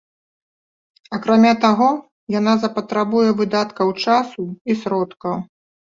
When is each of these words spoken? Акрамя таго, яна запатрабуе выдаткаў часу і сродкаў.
Акрамя 1.17 1.51
таго, 1.67 1.91
яна 2.39 2.57
запатрабуе 2.65 3.25
выдаткаў 3.45 3.97
часу 4.11 4.43
і 4.51 4.71
сродкаў. 4.85 5.35